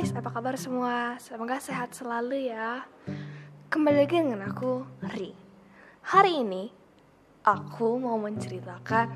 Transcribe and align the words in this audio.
guys, 0.00 0.16
apa 0.16 0.32
kabar 0.32 0.56
semua? 0.56 1.20
Semoga 1.20 1.60
sehat 1.60 1.92
selalu 1.92 2.48
ya. 2.48 2.88
Kembali 3.68 4.00
lagi 4.00 4.16
dengan 4.16 4.48
aku, 4.48 4.80
Ri. 5.12 5.36
Hari 6.08 6.40
ini, 6.40 6.72
aku 7.44 8.00
mau 8.00 8.16
menceritakan 8.16 9.12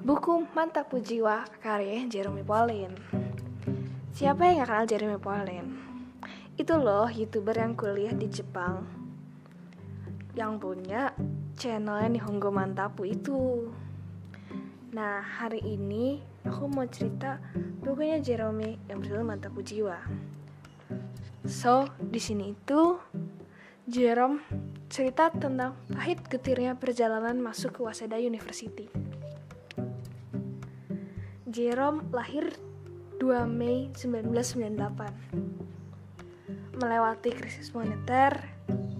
buku 0.00 0.48
Mantap 0.56 0.88
Jiwa 0.88 1.44
karya 1.60 2.08
Jeremy 2.08 2.40
Pauline. 2.48 2.96
Siapa 4.16 4.48
yang 4.48 4.64
gak 4.64 4.72
kenal 4.72 4.88
Jeremy 4.88 5.20
Pauline? 5.20 5.70
Itu 6.56 6.80
loh 6.80 7.12
youtuber 7.12 7.52
yang 7.52 7.76
kuliah 7.76 8.16
di 8.16 8.32
Jepang 8.32 8.88
yang 10.32 10.56
punya 10.56 11.12
channelnya 11.60 12.08
Nihongo 12.08 12.48
Mantapu 12.48 13.04
itu. 13.04 13.68
Nah, 14.96 15.24
hari 15.24 15.60
ini 15.60 16.20
aku 16.44 16.68
mau 16.68 16.84
cerita 16.84 17.40
bukunya 17.80 18.20
Jerome 18.20 18.76
yang 18.92 19.00
berjudul 19.00 19.24
Mantapu 19.24 19.64
Jiwa. 19.64 19.96
So, 21.42 21.90
di 21.98 22.22
sini 22.22 22.54
itu 22.54 23.02
Jerome 23.90 24.38
cerita 24.86 25.34
tentang 25.34 25.74
pahit 25.90 26.22
getirnya 26.30 26.78
perjalanan 26.78 27.42
masuk 27.42 27.78
ke 27.78 27.80
Waseda 27.82 28.14
University. 28.14 28.86
Jerome 31.50 32.06
lahir 32.14 32.54
2 33.18 33.42
Mei 33.50 33.90
1998. 33.90 36.78
Melewati 36.78 37.30
krisis 37.34 37.74
moneter, 37.74 38.38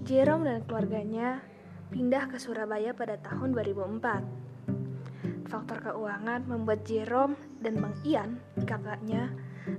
Jerome 0.03 0.43
dan 0.45 0.59
keluarganya 0.67 1.41
pindah 1.89 2.27
ke 2.27 2.39
Surabaya 2.39 2.91
pada 2.91 3.15
tahun 3.19 3.55
2004 3.55 4.43
faktor 5.53 5.85
keuangan 5.85 6.49
membuat 6.49 6.81
Jerome 6.81 7.37
dan 7.61 7.77
Bang 7.77 7.93
Ian, 8.01 8.41
kakaknya, 8.65 9.29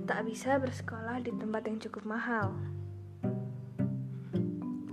tak 0.05 0.25
bisa 0.25 0.57
bersekolah 0.57 1.21
di 1.21 1.33
tempat 1.35 1.69
yang 1.69 1.77
cukup 1.81 2.03
mahal. 2.05 2.53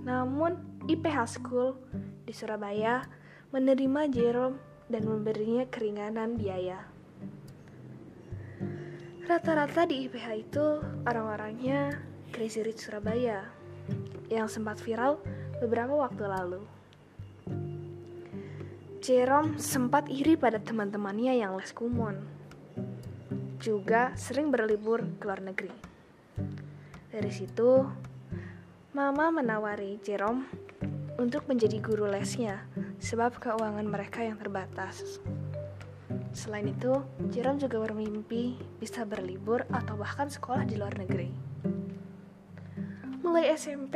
Namun, 0.03 0.59
IPH 0.85 1.39
School 1.39 1.79
di 2.27 2.33
Surabaya 2.35 3.07
menerima 3.55 4.01
Jerome 4.11 4.57
dan 4.91 5.07
memberinya 5.07 5.63
keringanan 5.69 6.35
biaya. 6.35 6.83
Rata-rata 9.23 9.87
di 9.87 10.03
IPH 10.03 10.27
itu 10.35 10.65
orang-orangnya 11.07 11.95
Crazy 12.35 12.59
Rich 12.59 12.91
Surabaya 12.91 13.47
yang 14.27 14.51
sempat 14.51 14.83
viral 14.83 15.21
beberapa 15.63 15.95
waktu 15.95 16.27
lalu. 16.27 16.61
Jerome 19.03 19.59
sempat 19.59 20.07
iri 20.11 20.35
pada 20.39 20.59
teman-temannya 20.59 21.39
yang 21.39 21.55
les 21.55 21.71
kumon. 21.71 22.32
Juga 23.63 24.11
sering 24.19 24.51
berlibur 24.51 24.99
ke 25.15 25.23
luar 25.23 25.39
negeri. 25.39 25.71
Dari 27.07 27.31
situ, 27.31 27.87
Mama 28.91 29.31
menawari 29.31 30.03
Jerome 30.03 30.43
untuk 31.15 31.47
menjadi 31.47 31.79
guru 31.79 32.11
lesnya 32.11 32.67
sebab 32.99 33.39
keuangan 33.39 33.87
mereka 33.87 34.19
yang 34.19 34.35
terbatas. 34.35 35.23
Selain 36.35 36.67
itu, 36.67 36.99
Jerome 37.31 37.63
juga 37.63 37.79
bermimpi 37.79 38.59
bisa 38.83 39.07
berlibur 39.07 39.63
atau 39.71 39.95
bahkan 39.95 40.27
sekolah 40.27 40.67
di 40.67 40.75
luar 40.75 40.99
negeri. 40.99 41.31
Mulai 43.23 43.55
SMP, 43.55 43.95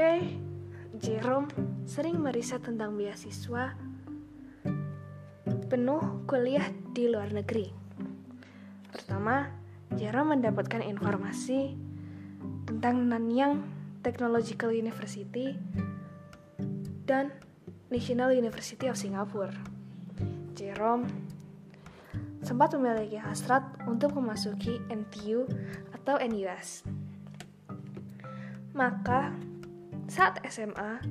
Jerome 0.95 1.51
sering 1.83 2.23
meriset 2.23 2.63
tentang 2.63 2.95
beasiswa 2.95 3.75
penuh 5.67 6.23
kuliah 6.23 6.71
di 6.95 7.11
luar 7.11 7.35
negeri. 7.35 7.86
Pertama, 8.91 9.51
Jerome 9.95 10.35
mendapatkan 10.35 10.83
informasi 10.83 11.75
tentang 12.67 13.07
Nanyang 13.07 13.63
Technological 14.03 14.75
University 14.75 15.55
dan 17.07 17.31
National 17.87 18.35
University 18.35 18.91
of 18.91 18.99
Singapore. 18.99 19.55
Jerome 20.55 21.07
sempat 22.43 22.75
memiliki 22.75 23.19
hasrat 23.19 23.63
untuk 23.87 24.15
memasuki 24.15 24.79
NTU 24.91 25.47
atau 25.95 26.19
NUS. 26.19 26.83
Maka, 28.71 29.33
saat 30.07 30.39
SMA, 30.47 31.01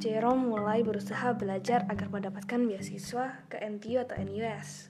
Jerome 0.00 0.48
mulai 0.50 0.80
berusaha 0.80 1.36
belajar 1.36 1.84
agar 1.92 2.08
mendapatkan 2.08 2.64
beasiswa 2.64 3.44
ke 3.52 3.60
NTU 3.60 4.00
atau 4.00 4.16
NUS. 4.16 4.88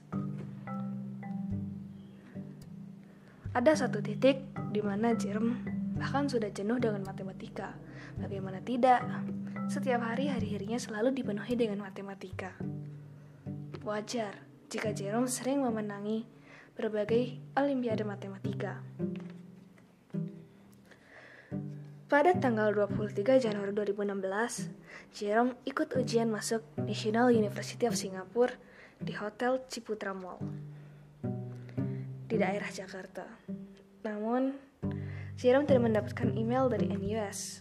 Ada 3.51 3.83
satu 3.83 3.99
titik 3.99 4.47
di 4.71 4.79
mana 4.79 5.11
Jerome 5.11 5.59
bahkan 5.99 6.23
sudah 6.23 6.47
jenuh 6.55 6.79
dengan 6.79 7.03
matematika. 7.03 7.75
Bagaimana 8.15 8.63
tidak? 8.63 9.03
Setiap 9.67 10.07
hari 10.07 10.31
hari-harinya 10.31 10.79
selalu 10.79 11.11
dipenuhi 11.11 11.59
dengan 11.59 11.83
matematika. 11.83 12.55
Wajar 13.83 14.39
jika 14.71 14.95
Jerome 14.95 15.27
sering 15.27 15.67
memenangi 15.67 16.23
berbagai 16.79 17.43
olimpiade 17.59 18.07
matematika. 18.07 18.79
Pada 22.07 22.31
tanggal 22.39 22.71
23 22.71 23.35
Januari 23.35 23.75
2016, 23.75 24.71
Jerome 25.11 25.59
ikut 25.67 25.91
ujian 25.99 26.31
masuk 26.31 26.63
National 26.79 27.35
University 27.35 27.83
of 27.83 27.99
Singapore 27.99 28.55
di 29.03 29.11
Hotel 29.11 29.59
Ciputra 29.67 30.15
Mall 30.15 30.39
di 32.31 32.39
daerah 32.39 32.71
Jakarta. 32.71 33.27
Namun, 34.07 34.55
Jerome 35.35 35.67
tidak 35.67 35.83
mendapatkan 35.83 36.31
email 36.31 36.71
dari 36.71 36.87
NUS. 36.87 37.59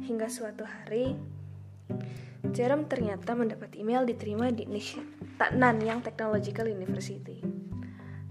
Hingga 0.00 0.32
suatu 0.32 0.64
hari, 0.64 1.12
Jerome 2.56 2.88
ternyata 2.88 3.36
mendapat 3.36 3.76
email 3.76 4.08
diterima 4.08 4.48
di 4.48 4.64
Nanyang 5.52 6.00
Technological 6.00 6.72
University. 6.72 7.44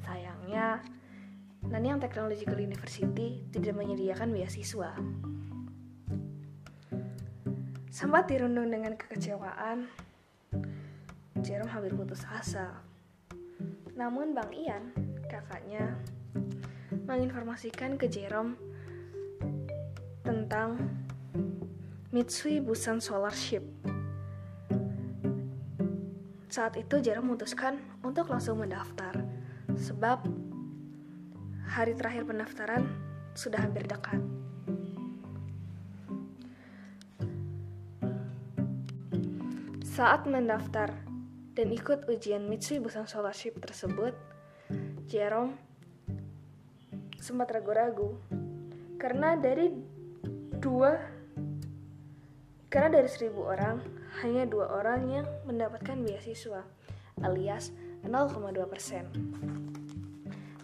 Sayangnya, 0.02 0.82
Nanyang 1.70 2.02
Technological 2.02 2.58
University 2.58 3.46
tidak 3.54 3.78
menyediakan 3.78 4.34
beasiswa. 4.34 4.98
Sempat 7.94 8.26
dirundung 8.26 8.74
dengan 8.74 8.98
kekecewaan, 8.98 9.86
Jerome 11.46 11.70
hampir 11.70 11.94
putus 11.94 12.26
asa. 12.26 12.82
Namun 13.94 14.34
Bang 14.34 14.54
Ian, 14.54 15.07
kakaknya, 15.28 15.94
menginformasikan 17.06 18.00
ke 18.00 18.08
Jerome 18.08 18.56
tentang 20.24 20.80
Mitsui 22.16 22.64
Busan 22.64 23.04
Scholarship. 23.04 23.64
Saat 26.48 26.80
itu 26.80 27.04
Jerome 27.04 27.36
memutuskan 27.36 27.78
untuk 28.02 28.32
langsung 28.32 28.64
mendaftar, 28.64 29.14
sebab 29.76 30.24
hari 31.68 31.94
terakhir 31.94 32.26
pendaftaran 32.26 32.88
sudah 33.38 33.62
hampir 33.62 33.86
dekat. 33.86 34.18
Saat 39.84 40.26
mendaftar 40.30 40.94
dan 41.58 41.74
ikut 41.74 42.06
ujian 42.06 42.46
Mitsui 42.46 42.78
Busan 42.78 43.10
Scholarship 43.10 43.58
tersebut, 43.58 44.14
Jerome 45.08 45.56
sempat 47.16 47.48
ragu-ragu 47.56 48.20
karena 49.00 49.40
dari 49.40 49.72
dua 50.60 51.00
karena 52.68 53.00
dari 53.00 53.08
seribu 53.08 53.48
orang 53.48 53.80
hanya 54.20 54.44
dua 54.44 54.68
orang 54.68 55.08
yang 55.08 55.28
mendapatkan 55.48 55.96
beasiswa 56.04 56.60
alias 57.24 57.72
0,2 58.04 58.68
persen. 58.68 59.08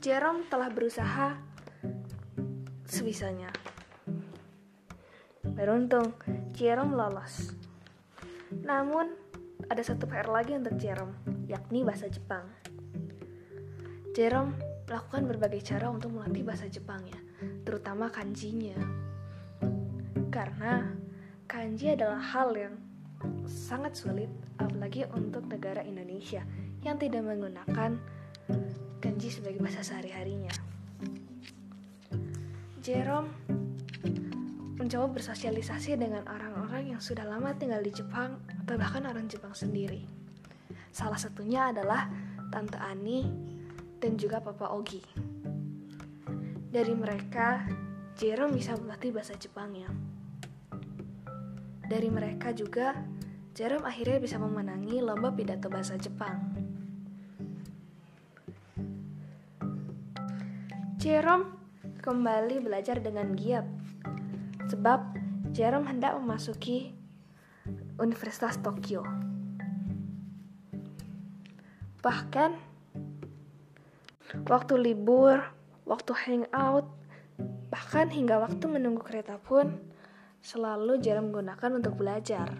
Jerome 0.03 0.43
telah 0.51 0.67
berusaha 0.67 1.39
sebisanya. 2.83 3.47
Beruntung, 5.43 6.11
Jerome 6.51 6.99
lolos. 6.99 7.55
Namun, 8.51 9.15
ada 9.71 9.79
satu 9.79 10.03
PR 10.03 10.27
lagi 10.27 10.59
untuk 10.59 10.75
Jerome, 10.75 11.15
yakni 11.47 11.87
bahasa 11.87 12.11
Jepang. 12.11 12.62
Jerome 14.13 14.53
melakukan 14.85 15.25
berbagai 15.25 15.65
cara 15.65 15.89
untuk 15.89 16.13
melatih 16.13 16.45
bahasa 16.45 16.69
Jepangnya, 16.69 17.17
terutama 17.65 18.13
kanjinya. 18.13 18.77
Karena 20.29 20.93
kanji 21.49 21.97
adalah 21.97 22.21
hal 22.21 22.53
yang 22.53 22.77
sangat 23.49 23.97
sulit, 23.97 24.29
apalagi 24.61 25.09
untuk 25.17 25.49
negara 25.49 25.81
Indonesia 25.81 26.45
yang 26.85 27.01
tidak 27.01 27.25
menggunakan 27.25 27.97
kanji 29.01 29.33
sebagai 29.33 29.57
bahasa 29.57 29.81
sehari-harinya. 29.81 30.53
Jerome 32.85 33.33
mencoba 34.77 35.17
bersosialisasi 35.17 35.97
dengan 35.97 36.21
orang-orang 36.29 36.93
yang 36.93 37.01
sudah 37.01 37.25
lama 37.25 37.49
tinggal 37.57 37.81
di 37.81 37.89
Jepang 37.89 38.37
atau 38.61 38.77
bahkan 38.77 39.09
orang 39.09 39.25
Jepang 39.25 39.57
sendiri. 39.57 40.05
Salah 40.93 41.17
satunya 41.17 41.73
adalah 41.73 42.13
Tante 42.53 42.77
Ani 42.77 43.25
dan 44.03 44.19
juga 44.19 44.43
Papa 44.43 44.67
Ogi. 44.75 44.99
Dari 46.67 46.91
mereka, 46.91 47.63
Jerome 48.19 48.59
bisa 48.59 48.75
melatih 48.75 49.15
bahasa 49.15 49.31
Jepangnya. 49.39 49.87
Dari 51.87 52.11
mereka 52.11 52.51
juga, 52.51 52.99
Jerome 53.55 53.87
akhirnya 53.87 54.19
bisa 54.19 54.35
memenangi 54.35 54.99
lomba 54.99 55.31
pidato 55.31 55.71
bahasa 55.71 55.95
Jepang. 55.95 56.35
Jerome 60.99 61.55
kembali 62.03 62.59
belajar 62.59 62.99
dengan 62.99 63.31
giat, 63.39 63.63
sebab 64.67 65.15
Jerome 65.55 65.87
hendak 65.87 66.19
memasuki 66.19 66.91
Universitas 68.03 68.59
Tokyo. 68.59 69.07
Bahkan, 72.03 72.72
waktu 74.47 74.73
libur, 74.79 75.39
waktu 75.83 76.11
hangout, 76.15 76.87
bahkan 77.73 78.09
hingga 78.09 78.37
waktu 78.39 78.65
menunggu 78.69 79.01
kereta 79.01 79.41
pun 79.41 79.81
selalu 80.43 80.99
jarang 80.99 81.31
menggunakan 81.31 81.79
untuk 81.79 81.95
belajar. 81.97 82.51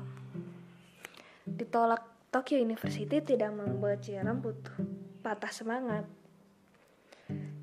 Ditolak 1.43 2.31
Tokyo 2.33 2.57
University 2.57 3.21
tidak 3.21 3.53
membuat 3.53 4.01
Jerome 4.01 4.41
butuh 4.41 4.77
patah 5.21 5.53
semangat. 5.53 6.07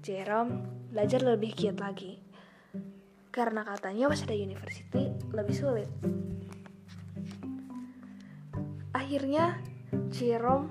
Jerome 0.00 0.86
belajar 0.94 1.20
lebih 1.24 1.52
giat 1.52 1.76
lagi 1.80 2.20
karena 3.30 3.62
katanya 3.62 4.10
Waseda 4.10 4.34
University 4.34 5.10
lebih 5.30 5.54
sulit. 5.54 5.90
Akhirnya 8.90 9.58
Jerome 10.10 10.70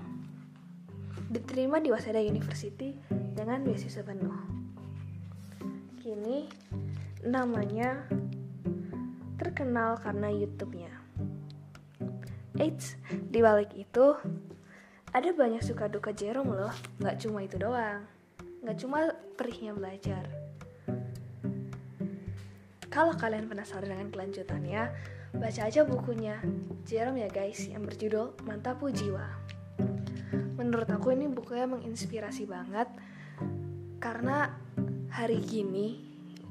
diterima 1.30 1.78
di 1.84 1.94
Waseda 1.94 2.20
University 2.24 2.96
dengan 3.40 3.64
beasiswa 3.64 4.04
penuh. 4.04 4.36
Kini 6.04 6.52
namanya 7.24 8.04
terkenal 9.40 9.96
karena 10.04 10.28
YouTube-nya. 10.28 10.92
Eits, 12.60 13.00
di 13.32 13.40
balik 13.40 13.72
itu 13.80 14.20
ada 15.16 15.30
banyak 15.32 15.64
suka 15.64 15.88
duka 15.88 16.12
Jerome 16.12 16.52
loh, 16.52 16.76
nggak 17.00 17.16
cuma 17.24 17.40
itu 17.40 17.56
doang, 17.56 18.04
nggak 18.60 18.78
cuma 18.84 19.16
perihnya 19.40 19.72
belajar. 19.72 20.28
Kalau 22.92 23.16
kalian 23.16 23.48
penasaran 23.48 23.88
dengan 23.88 24.12
kelanjutannya, 24.12 24.84
baca 25.40 25.62
aja 25.64 25.88
bukunya 25.88 26.44
Jerome 26.84 27.24
ya 27.24 27.32
guys 27.32 27.64
yang 27.72 27.88
berjudul 27.88 28.36
Mantapu 28.44 28.92
Jiwa 28.92 29.50
menurut 30.60 30.92
aku 30.92 31.16
ini 31.16 31.32
bukunya 31.32 31.66
menginspirasi 31.66 32.44
banget 32.44 32.92
karena 34.00 34.56
hari 35.12 35.44
gini 35.44 36.00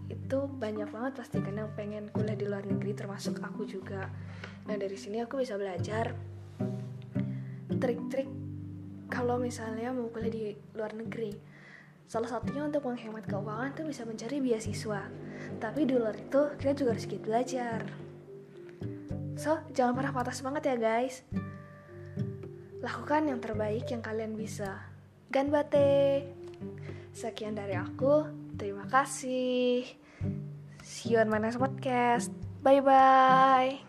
itu 0.09 0.39
banyak 0.49 0.89
banget 0.89 1.13
pasti 1.21 1.41
kan 1.41 1.57
yang 1.57 1.73
pengen 1.73 2.13
kuliah 2.13 2.37
di 2.37 2.45
luar 2.45 2.65
negeri 2.65 2.93
termasuk 2.93 3.41
aku 3.41 3.65
juga. 3.65 4.09
Nah 4.69 4.77
dari 4.77 4.97
sini 4.97 5.25
aku 5.25 5.41
bisa 5.41 5.57
belajar 5.57 6.13
trik-trik 7.81 8.29
kalau 9.09 9.41
misalnya 9.41 9.93
mau 9.93 10.13
kuliah 10.13 10.33
di 10.33 10.45
luar 10.77 10.93
negeri. 10.93 11.33
Salah 12.09 12.29
satunya 12.29 12.65
untuk 12.65 12.89
menghemat 12.89 13.29
keuangan 13.29 13.77
tuh 13.77 13.85
bisa 13.89 14.05
mencari 14.09 14.41
beasiswa. 14.41 15.09
Tapi 15.61 15.81
di 15.85 15.93
luar 15.97 16.17
itu 16.17 16.41
kita 16.57 16.73
juga 16.73 16.97
harus 16.97 17.05
sedikit 17.05 17.29
belajar. 17.29 17.81
So 19.37 19.61
jangan 19.77 19.93
pernah 19.97 20.13
patah 20.13 20.37
semangat 20.37 20.69
ya 20.69 20.77
guys. 20.77 21.25
Lakukan 22.81 23.29
yang 23.29 23.41
terbaik 23.41 23.89
yang 23.93 24.01
kalian 24.01 24.37
bisa. 24.37 24.89
Ganbate. 25.29 26.25
Sekian 27.13 27.59
dari 27.59 27.75
aku. 27.75 28.27
Terima 28.59 28.87
kasih. 28.91 29.87
See 30.83 31.15
you 31.15 31.21
on 31.21 31.31
my 31.31 31.39
next 31.39 31.61
podcast. 31.61 32.33
Bye 32.65 32.83
bye. 32.83 33.88